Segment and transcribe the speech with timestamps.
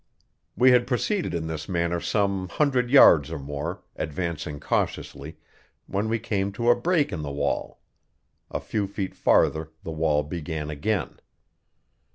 [0.57, 5.37] We had proceeded in this manner some hundred yards or more, advancing cautiously,
[5.85, 7.79] when we came to a break in the wall.
[8.49, 11.19] A few feet farther the wall began again.